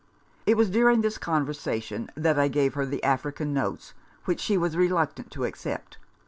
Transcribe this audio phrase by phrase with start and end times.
[0.47, 3.93] It was during this conver sation that I gave her the African notes,
[4.25, 5.99] which she was reluctant to accept.